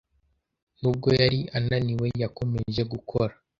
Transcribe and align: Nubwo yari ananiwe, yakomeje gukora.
Nubwo 0.79 1.07
yari 1.19 1.39
ananiwe, 1.57 2.07
yakomeje 2.23 2.81
gukora. 2.91 3.33